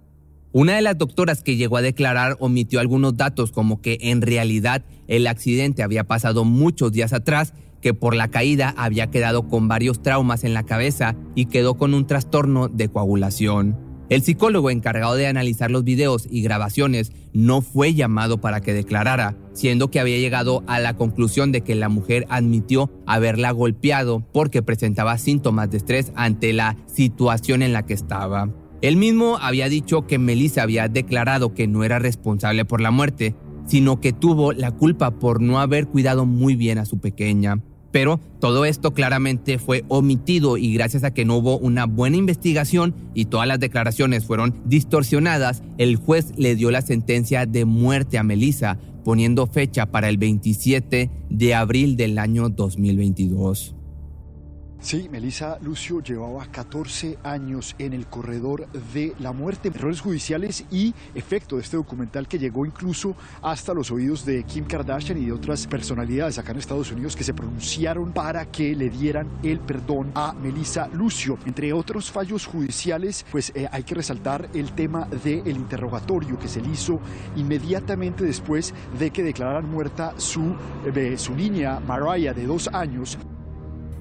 Una 0.52 0.76
de 0.76 0.82
las 0.82 0.96
doctoras 0.96 1.42
que 1.42 1.56
llegó 1.56 1.76
a 1.76 1.82
declarar 1.82 2.36
omitió 2.38 2.78
algunos 2.78 3.16
datos 3.16 3.50
como 3.50 3.82
que 3.82 3.98
en 4.00 4.22
realidad 4.22 4.84
el 5.08 5.26
accidente 5.26 5.82
había 5.82 6.04
pasado 6.04 6.44
muchos 6.44 6.92
días 6.92 7.12
atrás, 7.12 7.52
que 7.82 7.94
por 7.94 8.14
la 8.14 8.28
caída 8.28 8.74
había 8.76 9.10
quedado 9.10 9.48
con 9.48 9.66
varios 9.66 10.02
traumas 10.02 10.44
en 10.44 10.54
la 10.54 10.62
cabeza 10.62 11.16
y 11.34 11.46
quedó 11.46 11.74
con 11.74 11.94
un 11.94 12.06
trastorno 12.06 12.68
de 12.68 12.88
coagulación. 12.88 13.85
El 14.08 14.22
psicólogo 14.22 14.70
encargado 14.70 15.16
de 15.16 15.26
analizar 15.26 15.70
los 15.70 15.82
videos 15.82 16.28
y 16.30 16.42
grabaciones 16.42 17.10
no 17.32 17.60
fue 17.60 17.92
llamado 17.92 18.40
para 18.40 18.60
que 18.60 18.72
declarara, 18.72 19.36
siendo 19.52 19.90
que 19.90 19.98
había 19.98 20.18
llegado 20.18 20.62
a 20.68 20.78
la 20.78 20.96
conclusión 20.96 21.50
de 21.50 21.62
que 21.62 21.74
la 21.74 21.88
mujer 21.88 22.24
admitió 22.28 22.90
haberla 23.04 23.50
golpeado 23.50 24.24
porque 24.32 24.62
presentaba 24.62 25.18
síntomas 25.18 25.70
de 25.70 25.78
estrés 25.78 26.12
ante 26.14 26.52
la 26.52 26.76
situación 26.86 27.62
en 27.62 27.72
la 27.72 27.84
que 27.84 27.94
estaba. 27.94 28.48
Él 28.80 28.96
mismo 28.96 29.38
había 29.40 29.68
dicho 29.68 30.06
que 30.06 30.18
Melissa 30.18 30.62
había 30.62 30.86
declarado 30.86 31.52
que 31.52 31.66
no 31.66 31.82
era 31.82 31.98
responsable 31.98 32.64
por 32.64 32.80
la 32.80 32.92
muerte, 32.92 33.34
sino 33.66 34.00
que 34.00 34.12
tuvo 34.12 34.52
la 34.52 34.70
culpa 34.70 35.18
por 35.18 35.40
no 35.40 35.58
haber 35.58 35.88
cuidado 35.88 36.26
muy 36.26 36.54
bien 36.54 36.78
a 36.78 36.84
su 36.84 37.00
pequeña. 37.00 37.60
Pero 37.96 38.20
todo 38.40 38.66
esto 38.66 38.92
claramente 38.92 39.58
fue 39.58 39.82
omitido 39.88 40.58
y 40.58 40.74
gracias 40.74 41.02
a 41.02 41.14
que 41.14 41.24
no 41.24 41.36
hubo 41.36 41.56
una 41.56 41.86
buena 41.86 42.18
investigación 42.18 42.94
y 43.14 43.24
todas 43.24 43.48
las 43.48 43.58
declaraciones 43.58 44.26
fueron 44.26 44.54
distorsionadas, 44.66 45.62
el 45.78 45.96
juez 45.96 46.34
le 46.36 46.56
dio 46.56 46.70
la 46.70 46.82
sentencia 46.82 47.46
de 47.46 47.64
muerte 47.64 48.18
a 48.18 48.22
Melissa, 48.22 48.78
poniendo 49.02 49.46
fecha 49.46 49.86
para 49.86 50.10
el 50.10 50.18
27 50.18 51.10
de 51.30 51.54
abril 51.54 51.96
del 51.96 52.18
año 52.18 52.50
2022. 52.50 53.75
Sí, 54.86 55.08
Melissa 55.10 55.58
Lucio 55.62 56.00
llevaba 56.00 56.46
14 56.46 57.18
años 57.24 57.74
en 57.76 57.92
el 57.92 58.06
corredor 58.06 58.68
de 58.94 59.14
la 59.18 59.32
muerte, 59.32 59.72
errores 59.74 60.00
judiciales 60.00 60.64
y 60.70 60.94
efecto 61.12 61.56
de 61.56 61.62
este 61.62 61.76
documental 61.76 62.28
que 62.28 62.38
llegó 62.38 62.64
incluso 62.64 63.16
hasta 63.42 63.74
los 63.74 63.90
oídos 63.90 64.24
de 64.24 64.44
Kim 64.44 64.64
Kardashian 64.64 65.18
y 65.20 65.24
de 65.24 65.32
otras 65.32 65.66
personalidades 65.66 66.38
acá 66.38 66.52
en 66.52 66.58
Estados 66.58 66.92
Unidos 66.92 67.16
que 67.16 67.24
se 67.24 67.34
pronunciaron 67.34 68.12
para 68.12 68.44
que 68.52 68.76
le 68.76 68.88
dieran 68.88 69.28
el 69.42 69.58
perdón 69.58 70.12
a 70.14 70.32
Melissa 70.34 70.86
Lucio. 70.86 71.36
Entre 71.46 71.72
otros 71.72 72.12
fallos 72.12 72.46
judiciales, 72.46 73.26
pues 73.32 73.50
eh, 73.56 73.66
hay 73.72 73.82
que 73.82 73.96
resaltar 73.96 74.48
el 74.54 74.70
tema 74.70 75.06
del 75.24 75.48
interrogatorio 75.48 76.38
que 76.38 76.46
se 76.46 76.60
le 76.60 76.68
hizo 76.68 77.00
inmediatamente 77.34 78.22
después 78.22 78.72
de 78.96 79.10
que 79.10 79.24
declararan 79.24 79.68
muerta 79.68 80.14
su, 80.16 80.54
eh, 80.94 81.18
su 81.18 81.34
niña 81.34 81.80
Mariah 81.80 82.34
de 82.34 82.46
dos 82.46 82.68
años. 82.68 83.18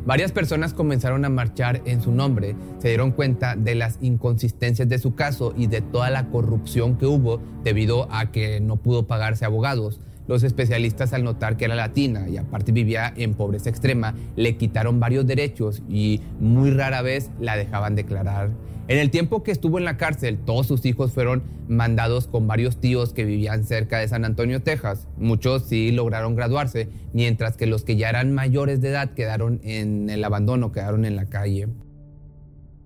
Varias 0.06 0.32
personas 0.32 0.76
comenzaron 0.76 1.26
a 1.26 1.30
marchar 1.30 1.82
en 1.86 2.00
su 2.00 2.12
nombre, 2.12 2.56
se 2.78 2.90
dieron 2.90 3.12
cuenta 3.12 3.56
de 3.56 3.74
las 3.74 3.98
inconsistencias 4.02 4.88
de 4.88 5.00
su 5.00 5.16
caso 5.16 5.56
y 5.58 5.66
de 5.66 5.82
toda 5.82 6.12
la 6.12 6.30
corrupción 6.30 6.96
que 7.00 7.08
hubo 7.08 7.42
debido 7.64 8.08
a 8.12 8.32
que 8.32 8.60
no 8.60 8.78
pudo 8.78 9.08
pagarse 9.08 9.46
abogados. 9.46 10.00
Los 10.28 10.44
especialistas 10.44 11.14
al 11.14 11.24
notar 11.24 11.58
que 11.58 11.66
era 11.66 11.76
latina 11.76 12.28
y 12.28 12.38
aparte 12.38 12.72
vivía 12.72 13.14
en 13.16 13.34
pobreza 13.34 13.70
extrema, 13.70 14.16
le 14.36 14.58
quitaron 14.58 15.00
varios 15.00 15.26
derechos 15.28 15.84
y 15.90 16.22
muy 16.40 16.72
rara 16.72 17.02
vez 17.02 17.32
la 17.40 17.56
dejaban 17.56 17.96
declarar. 17.96 18.52
En 18.88 19.00
el 19.00 19.10
tiempo 19.10 19.42
que 19.42 19.52
estuvo 19.52 19.80
en 19.80 19.86
la 19.86 19.98
cárcel, 19.98 20.38
todos 20.38 20.68
sus 20.68 20.86
hijos 20.86 21.12
fueron 21.12 21.42
mandados 21.68 22.28
con 22.28 22.48
varios 22.48 22.80
tíos 22.80 23.14
que 23.14 23.26
vivían 23.26 23.64
cerca 23.64 23.98
de 23.98 24.08
San 24.08 24.26
Antonio, 24.26 24.62
Texas. 24.62 25.08
Muchos 25.18 25.64
sí 25.68 25.92
lograron 25.92 26.36
graduarse, 26.36 26.90
mientras 27.12 27.58
que 27.58 27.66
los 27.66 27.84
que 27.84 27.96
ya 27.96 28.10
eran 28.10 28.32
mayores 28.32 28.82
de 28.82 28.90
edad 28.90 29.16
quedaron 29.16 29.60
en 29.64 30.12
el 30.12 30.24
abandono, 30.24 30.72
quedaron 30.72 31.04
en 31.06 31.16
la 31.16 31.26
calle. 31.26 31.68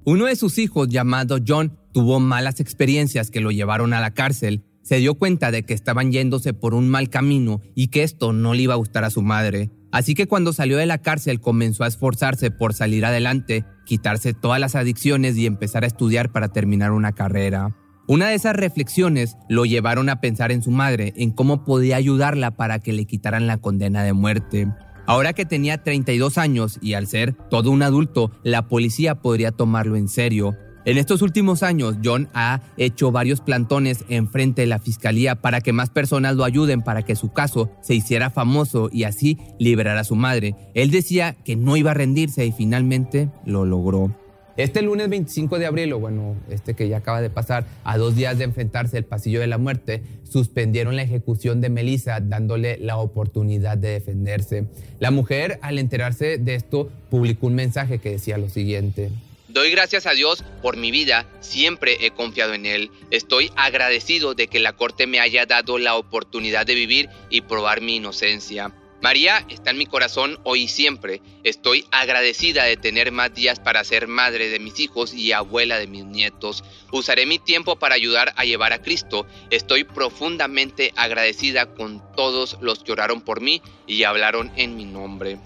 Uno 0.05 0.25
de 0.25 0.38
sus 0.38 0.58
hijos, 0.58 0.88
llamado 0.88 1.38
John, 1.46 1.77
tuvo 1.91 2.22
malas 2.22 2.62
experiencias 2.62 3.29
que 3.29 3.41
lo 3.41 3.51
llevaron 3.51 3.93
a 3.93 4.00
la 4.00 4.12
cárcel. 4.12 4.63
Se 4.82 4.98
dio 4.98 5.16
cuenta 5.16 5.52
de 5.52 5.64
que 5.64 5.74
estaban 5.74 6.12
yéndose 6.12 6.54
por 6.54 6.74
un 6.74 6.90
mal 6.90 7.10
camino 7.10 7.62
y 7.76 7.88
que 7.88 8.04
esto 8.04 8.34
no 8.34 8.54
le 8.54 8.64
iba 8.64 8.74
a 8.74 8.78
gustar 8.78 9.04
a 9.04 9.10
su 9.10 9.22
madre. 9.22 9.72
Así 9.92 10.14
que 10.14 10.28
cuando 10.28 10.54
salió 10.54 10.78
de 10.78 10.86
la 10.86 11.00
cárcel 11.00 11.40
comenzó 11.40 11.84
a 11.84 11.88
esforzarse 11.88 12.52
por 12.52 12.74
salir 12.74 13.06
adelante, 13.06 13.66
quitarse 13.86 14.34
todas 14.34 14.60
las 14.60 14.76
adicciones 14.76 15.36
y 15.36 15.46
empezar 15.46 15.84
a 15.84 15.88
estudiar 15.88 16.32
para 16.32 16.50
terminar 16.50 16.92
una 16.92 17.14
carrera. 17.14 17.76
Una 18.08 18.30
de 18.30 18.36
esas 18.36 18.56
reflexiones 18.56 19.38
lo 19.50 19.66
llevaron 19.66 20.10
a 20.10 20.20
pensar 20.22 20.52
en 20.52 20.64
su 20.64 20.72
madre, 20.72 21.14
en 21.16 21.32
cómo 21.32 21.64
podía 21.64 21.96
ayudarla 21.96 22.52
para 22.52 22.80
que 22.80 22.94
le 22.94 23.06
quitaran 23.06 23.48
la 23.48 23.58
condena 23.58 24.04
de 24.04 24.14
muerte. 24.14 24.68
Ahora 25.06 25.34
que 25.34 25.46
tenía 25.46 25.84
32 25.84 26.38
años 26.38 26.78
y 26.82 26.94
al 26.94 27.08
ser 27.08 27.34
todo 27.50 27.72
un 27.72 27.82
adulto, 27.82 28.32
la 28.44 28.68
policía 28.68 29.22
podría 29.22 29.52
tomarlo 29.52 29.96
en 29.96 30.08
serio 30.08 30.56
en 30.89 30.98
estos 30.98 31.22
últimos 31.22 31.62
años, 31.62 31.98
John 32.03 32.29
ha 32.34 32.62
hecho 32.75 33.12
varios 33.12 33.41
plantones 33.41 34.05
en 34.10 34.27
frente 34.27 34.62
de 34.62 34.67
la 34.67 34.79
fiscalía 34.79 35.36
para 35.36 35.62
que 35.62 35.72
más 35.72 35.91
personas 35.91 36.36
lo 36.36 36.46
ayuden 36.46 36.81
para 36.81 37.03
que 37.03 37.15
su 37.15 37.31
caso 37.31 37.69
se 37.81 37.93
hiciera 37.93 38.31
famoso 38.31 38.89
y 38.91 39.03
así 39.03 39.38
liberar 39.60 39.98
a 39.98 40.03
su 40.03 40.15
madre. 40.15 40.55
Él 40.74 40.89
decía 40.89 41.36
que 41.46 41.55
no 41.55 41.77
iba 41.77 41.91
a 41.91 41.93
rendirse 41.93 42.43
y 42.43 42.51
finalmente 42.51 43.29
lo 43.46 43.65
logró. 43.65 44.15
Este 44.58 44.81
lunes 44.81 45.10
25 45.10 45.60
de 45.60 45.67
abril, 45.67 45.93
o 45.93 46.00
bueno, 46.00 46.36
este 46.50 46.74
que 46.74 46.89
ya 46.89 46.98
acaba 46.98 47.22
de 47.22 47.29
pasar, 47.29 47.65
a 47.84 47.98
dos 48.00 48.15
días 48.15 48.39
de 48.39 48.46
enfrentarse 48.46 48.98
el 48.98 49.05
pasillo 49.05 49.39
de 49.39 49.48
la 49.48 49.60
muerte, 49.60 50.01
suspendieron 50.24 50.96
la 50.96 51.03
ejecución 51.03 51.62
de 51.62 51.69
Melissa 51.69 52.19
dándole 52.19 52.77
la 52.79 52.98
oportunidad 52.98 53.77
de 53.77 53.89
defenderse. 53.89 54.65
La 55.00 55.12
mujer, 55.12 55.60
al 55.62 55.77
enterarse 55.77 56.39
de 56.39 56.55
esto, 56.55 56.89
publicó 57.12 57.46
un 57.46 57.53
mensaje 57.55 58.00
que 58.00 58.10
decía 58.10 58.39
lo 58.39 58.50
siguiente. 58.50 59.12
Doy 59.50 59.72
gracias 59.72 60.06
a 60.06 60.12
Dios 60.12 60.44
por 60.62 60.77
mi 60.77 60.91
vida, 60.91 61.25
siempre 61.39 62.06
he 62.06 62.12
confiado 62.12 62.53
en 62.53 62.68
Él. 62.68 62.91
Estoy 63.10 63.51
agradecido 63.56 64.36
de 64.36 64.48
que 64.48 64.60
la 64.60 64.74
Corte 64.74 65.08
me 65.08 65.20
haya 65.20 65.48
dado 65.48 65.79
la 65.79 65.96
oportunidad 65.96 66.68
de 66.68 66.75
vivir 66.75 67.10
y 67.32 67.41
probar 67.41 67.82
mi 67.82 67.96
inocencia. 67.96 68.72
María 69.01 69.44
está 69.50 69.72
en 69.72 69.79
mi 69.79 69.88
corazón 69.88 70.39
hoy 70.44 70.63
y 70.63 70.68
siempre. 70.68 71.24
Estoy 71.44 71.86
agradecida 71.89 72.65
de 72.65 72.77
tener 72.77 73.12
más 73.12 73.34
días 73.34 73.60
para 73.60 73.84
ser 73.84 74.08
madre 74.08 74.50
de 74.50 74.60
mis 74.60 74.79
hijos 74.79 75.15
y 75.15 75.32
abuela 75.32 75.79
de 75.79 75.88
mis 75.88 76.06
nietos. 76.06 76.63
Usaré 76.91 77.25
mi 77.25 77.39
tiempo 77.39 77.79
para 77.79 77.96
ayudar 77.96 78.34
a 78.36 78.46
llevar 78.46 78.72
a 78.72 78.84
Cristo. 78.84 79.25
Estoy 79.50 79.84
profundamente 79.84 80.94
agradecida 80.96 81.74
con 81.74 82.03
todos 82.15 82.60
los 82.62 82.84
que 82.84 82.91
oraron 82.91 83.22
por 83.22 83.41
mí 83.41 83.63
y 83.88 84.03
hablaron 84.03 84.51
en 84.58 84.75
mi 84.75 84.86
nombre. 84.86 85.39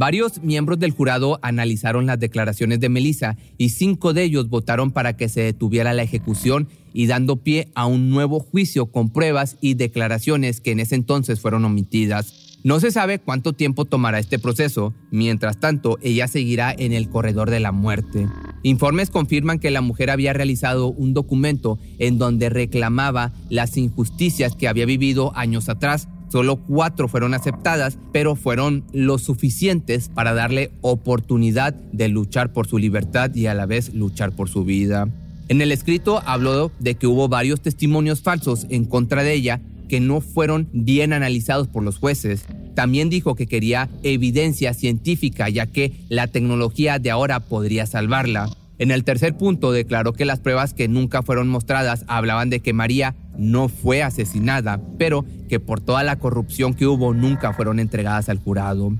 Varios 0.00 0.42
miembros 0.42 0.78
del 0.78 0.92
jurado 0.92 1.38
analizaron 1.42 2.06
las 2.06 2.18
declaraciones 2.18 2.80
de 2.80 2.88
Melissa 2.88 3.36
y 3.58 3.68
cinco 3.68 4.14
de 4.14 4.22
ellos 4.22 4.48
votaron 4.48 4.92
para 4.92 5.14
que 5.14 5.28
se 5.28 5.42
detuviera 5.42 5.92
la 5.92 6.02
ejecución 6.02 6.68
y 6.94 7.06
dando 7.06 7.36
pie 7.36 7.68
a 7.74 7.84
un 7.84 8.08
nuevo 8.08 8.40
juicio 8.40 8.86
con 8.86 9.10
pruebas 9.10 9.58
y 9.60 9.74
declaraciones 9.74 10.62
que 10.62 10.70
en 10.70 10.80
ese 10.80 10.94
entonces 10.94 11.38
fueron 11.38 11.66
omitidas. 11.66 12.56
No 12.64 12.80
se 12.80 12.92
sabe 12.92 13.18
cuánto 13.18 13.52
tiempo 13.52 13.84
tomará 13.84 14.18
este 14.18 14.38
proceso, 14.38 14.94
mientras 15.10 15.60
tanto 15.60 15.98
ella 16.00 16.28
seguirá 16.28 16.74
en 16.74 16.94
el 16.94 17.10
corredor 17.10 17.50
de 17.50 17.60
la 17.60 17.70
muerte. 17.70 18.26
Informes 18.62 19.10
confirman 19.10 19.58
que 19.58 19.70
la 19.70 19.82
mujer 19.82 20.08
había 20.08 20.32
realizado 20.32 20.88
un 20.88 21.12
documento 21.12 21.78
en 21.98 22.16
donde 22.16 22.48
reclamaba 22.48 23.34
las 23.50 23.76
injusticias 23.76 24.56
que 24.56 24.66
había 24.66 24.86
vivido 24.86 25.36
años 25.36 25.68
atrás 25.68 26.08
Solo 26.30 26.56
cuatro 26.56 27.08
fueron 27.08 27.34
aceptadas, 27.34 27.98
pero 28.12 28.36
fueron 28.36 28.84
lo 28.92 29.18
suficientes 29.18 30.08
para 30.08 30.32
darle 30.32 30.70
oportunidad 30.80 31.74
de 31.74 32.08
luchar 32.08 32.52
por 32.52 32.68
su 32.68 32.78
libertad 32.78 33.34
y 33.34 33.46
a 33.46 33.54
la 33.54 33.66
vez 33.66 33.92
luchar 33.94 34.30
por 34.32 34.48
su 34.48 34.64
vida. 34.64 35.08
En 35.48 35.60
el 35.60 35.72
escrito 35.72 36.22
habló 36.24 36.70
de 36.78 36.94
que 36.94 37.08
hubo 37.08 37.28
varios 37.28 37.60
testimonios 37.60 38.22
falsos 38.22 38.66
en 38.70 38.84
contra 38.84 39.24
de 39.24 39.34
ella 39.34 39.60
que 39.88 39.98
no 39.98 40.20
fueron 40.20 40.68
bien 40.72 41.12
analizados 41.12 41.66
por 41.66 41.82
los 41.82 41.98
jueces. 41.98 42.44
También 42.76 43.10
dijo 43.10 43.34
que 43.34 43.48
quería 43.48 43.88
evidencia 44.04 44.72
científica 44.72 45.48
ya 45.48 45.66
que 45.66 45.92
la 46.08 46.28
tecnología 46.28 47.00
de 47.00 47.10
ahora 47.10 47.40
podría 47.40 47.86
salvarla. 47.86 48.48
En 48.78 48.92
el 48.92 49.02
tercer 49.02 49.36
punto 49.36 49.72
declaró 49.72 50.12
que 50.12 50.24
las 50.24 50.38
pruebas 50.38 50.72
que 50.72 50.86
nunca 50.86 51.22
fueron 51.22 51.48
mostradas 51.48 52.04
hablaban 52.06 52.48
de 52.48 52.60
que 52.60 52.72
María 52.72 53.16
no 53.40 53.68
fue 53.68 54.02
asesinada, 54.02 54.80
pero 54.98 55.24
que 55.48 55.58
por 55.58 55.80
toda 55.80 56.04
la 56.04 56.18
corrupción 56.18 56.74
que 56.74 56.86
hubo 56.86 57.14
nunca 57.14 57.52
fueron 57.52 57.80
entregadas 57.80 58.28
al 58.28 58.38
jurado. 58.38 58.92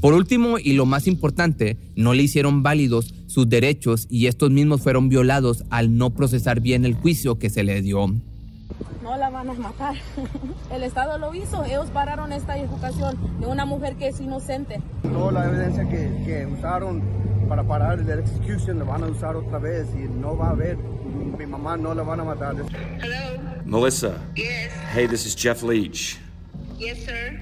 Por 0.00 0.14
último, 0.14 0.58
y 0.58 0.74
lo 0.74 0.86
más 0.86 1.08
importante, 1.08 1.76
no 1.96 2.14
le 2.14 2.22
hicieron 2.22 2.62
válidos 2.62 3.12
sus 3.26 3.48
derechos 3.48 4.06
y 4.08 4.28
estos 4.28 4.50
mismos 4.50 4.80
fueron 4.80 5.08
violados 5.08 5.64
al 5.70 5.96
no 5.96 6.10
procesar 6.10 6.60
bien 6.60 6.84
el 6.84 6.94
juicio 6.94 7.38
que 7.38 7.50
se 7.50 7.64
le 7.64 7.82
dio. 7.82 8.06
No 9.02 9.16
la 9.16 9.30
van 9.30 9.50
a 9.50 9.54
matar. 9.54 9.96
El 10.72 10.84
Estado 10.84 11.18
lo 11.18 11.34
hizo, 11.34 11.64
ellos 11.64 11.90
pararon 11.90 12.32
esta 12.32 12.56
ejecución 12.56 13.16
de 13.40 13.46
una 13.46 13.64
mujer 13.64 13.96
que 13.96 14.08
es 14.08 14.20
inocente. 14.20 14.80
Toda 15.02 15.32
la 15.32 15.48
evidencia 15.48 15.88
que, 15.88 16.22
que 16.24 16.46
usaron 16.46 17.02
para 17.48 17.64
parar 17.64 17.98
la 18.00 18.14
ejecución 18.14 18.78
la 18.78 18.84
van 18.84 19.02
a 19.02 19.06
usar 19.06 19.34
otra 19.34 19.58
vez 19.58 19.88
y 19.94 20.06
no 20.08 20.36
va 20.36 20.48
a 20.48 20.50
haber, 20.50 20.76
mi 21.38 21.46
mamá 21.46 21.80
no 21.80 21.92
la 21.92 22.02
van 22.02 22.20
a 22.20 22.24
matar. 22.24 22.56
Hello. 23.00 23.38
Melissa. 23.64 24.20
Yes. 24.34 24.72
Hey, 24.72 25.06
this 25.06 25.24
is 25.24 25.36
Jeff 25.36 25.62
Leach. 25.62 26.18
Yes, 26.76 27.04
sir. 27.04 27.40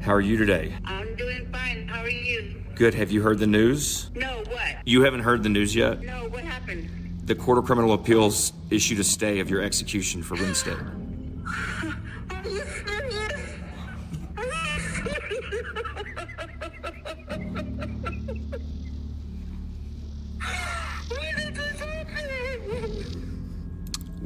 How 0.00 0.12
are 0.12 0.20
you 0.20 0.36
today? 0.36 0.74
I'm 0.84 1.16
doing 1.16 1.48
fine. 1.50 1.88
How 1.88 2.02
are 2.02 2.08
you? 2.08 2.62
Good. 2.76 2.94
Have 2.94 3.10
you 3.10 3.20
heard 3.20 3.38
the 3.38 3.46
news? 3.46 4.10
No, 4.14 4.44
what? 4.48 4.76
You 4.84 5.02
haven't 5.02 5.20
heard 5.20 5.42
the 5.42 5.48
news 5.48 5.74
yet? 5.74 6.02
No, 6.02 6.28
what 6.28 6.44
happened? 6.44 6.88
The 7.24 7.34
Court 7.34 7.58
of 7.58 7.64
Criminal 7.64 7.92
Appeals 7.92 8.52
issued 8.70 9.00
a 9.00 9.04
stay 9.04 9.40
of 9.40 9.50
your 9.50 9.60
execution 9.60 10.22
for 10.22 10.34
Wednesday. 10.36 10.76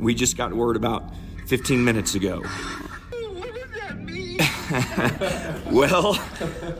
We 0.06 0.14
just 0.14 0.36
got 0.36 0.54
word 0.54 0.76
about 0.76 1.02
15 1.48 1.84
minutes 1.84 2.14
ago. 2.14 2.40
What 2.40 3.52
does 3.52 3.70
that 3.80 3.98
mean? 3.98 4.38
Well, 5.72 6.16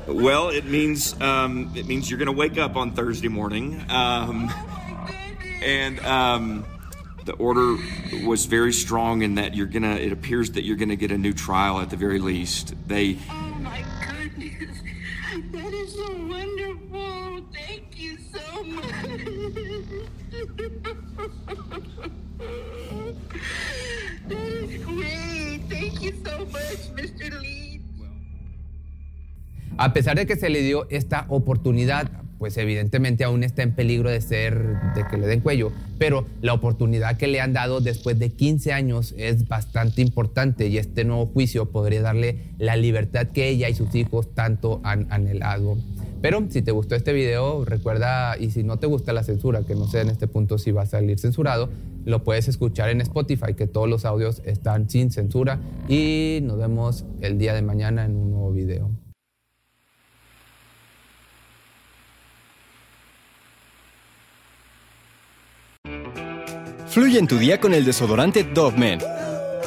well, 0.07 0.51
it 0.51 0.65
means 0.65 1.21
um, 1.21 1.73
it 1.75 1.89
means 1.89 2.09
you're 2.09 2.21
gonna 2.21 2.31
wake 2.31 2.57
up 2.57 2.77
on 2.77 2.93
Thursday 2.93 3.27
morning, 3.27 3.85
um, 3.91 4.49
and 5.61 5.99
um, 6.07 6.65
the 7.25 7.33
order 7.33 7.77
was 8.25 8.47
very 8.47 8.73
strong 8.73 9.23
in 9.23 9.35
that 9.35 9.57
you're 9.57 9.67
gonna. 9.67 9.97
It 9.97 10.13
appears 10.13 10.53
that 10.53 10.65
you're 10.65 10.77
gonna 10.77 10.95
get 10.95 11.11
a 11.11 11.19
new 11.19 11.33
trial 11.33 11.81
at 11.81 11.91
the 11.91 11.97
very 11.97 12.21
least. 12.21 12.75
They. 12.87 13.19
Oh 13.29 13.57
my 13.59 13.85
goodness. 14.07 14.79
That 15.51 15.73
is 15.75 15.93
so 15.93 16.13
wonderful. 16.27 17.45
Thank 17.53 17.99
you 17.99 18.19
so 18.33 18.63
much. 18.63 18.95
That 24.29 24.49
is 24.49 24.85
great. 24.85 25.61
Thank 25.69 26.03
you 26.03 26.13
so 26.25 26.47
much, 26.47 26.91
Mr. 26.95 27.41
Lee. 27.41 27.81
A 29.79 29.93
pesar 29.93 30.17
de 30.17 30.27
que 30.27 30.37
se 30.37 30.49
le 30.49 30.63
dio 30.63 30.89
esta 30.89 31.27
oportunidad, 31.29 32.11
pues 32.39 32.57
evidentemente 32.57 33.25
aún 33.25 33.43
está 33.43 33.63
en 33.63 33.75
peligro 33.75 34.11
de 34.11 34.21
ser, 34.23 34.59
de 34.95 35.07
que 35.11 35.19
le 35.19 35.27
den 35.27 35.41
cuello, 35.41 35.71
pero 35.99 36.27
la 36.41 36.55
oportunidad 36.55 37.17
que 37.19 37.27
le 37.27 37.41
han 37.41 37.53
dado 37.53 37.81
después 37.81 38.19
de 38.19 38.31
15 38.31 38.73
años 38.73 39.15
es 39.19 39.49
bastante 39.49 40.01
importante 40.01 40.69
y 40.69 40.79
este 40.79 41.05
nuevo 41.05 41.27
juicio 41.27 41.67
podría 41.67 42.01
darle 42.01 42.39
la 42.59 42.77
libertad 42.77 43.27
que 43.27 43.49
ella 43.49 43.69
y 43.69 43.75
sus 43.75 43.95
hijos 43.95 44.35
tanto 44.35 44.81
han 44.83 45.07
anhelado. 45.11 45.77
Pero 46.27 46.45
si 46.51 46.61
te 46.61 46.73
gustó 46.73 46.97
este 46.97 47.13
video, 47.13 47.65
recuerda, 47.65 48.37
y 48.37 48.51
si 48.51 48.65
no 48.65 48.81
te 48.81 48.89
gusta 48.89 49.13
la 49.13 49.23
censura, 49.23 49.63
que 49.63 49.77
no 49.77 49.87
sé 49.87 50.01
en 50.01 50.09
este 50.09 50.27
punto 50.27 50.59
si 50.59 50.73
va 50.73 50.83
a 50.83 50.87
salir 50.87 51.21
censurado, 51.21 51.71
lo 52.05 52.25
puedes 52.25 52.49
escuchar 52.49 52.89
en 52.89 53.01
Spotify, 53.01 53.55
que 53.57 53.69
todos 53.69 53.89
los 53.89 54.05
audios 54.05 54.43
están 54.45 54.91
sin 54.91 55.13
censura. 55.13 55.61
Y 55.89 56.41
nos 56.43 56.59
vemos 56.59 57.05
el 57.21 57.39
día 57.39 57.55
de 57.55 57.63
mañana 57.63 58.05
en 58.05 58.17
un 58.17 58.33
nuevo 58.33 58.51
video. 58.51 58.91
Fluye 66.89 67.21
en 67.21 67.29
tu 67.29 67.39
día 67.39 67.61
con 67.61 67.73
el 67.73 67.85
desodorante 67.85 68.43
Dove 68.43 68.77
Men, 68.77 68.99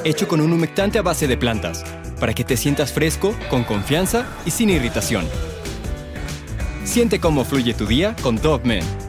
hecho 0.03 0.27
con 0.27 0.41
un 0.41 0.51
humectante 0.51 0.99
a 0.99 1.03
base 1.03 1.25
de 1.25 1.37
plantas, 1.37 1.85
para 2.19 2.33
que 2.33 2.43
te 2.43 2.57
sientas 2.57 2.91
fresco, 2.91 3.33
con 3.49 3.63
confianza 3.63 4.25
y 4.45 4.51
sin 4.51 4.69
irritación. 4.69 5.23
Siente 6.89 7.19
cómo 7.19 7.45
fluye 7.45 7.75
tu 7.75 7.85
día 7.85 8.15
con 8.23 8.35
Dove 8.35 8.67
Men. 8.67 9.08